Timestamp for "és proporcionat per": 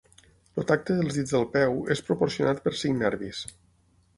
1.97-2.75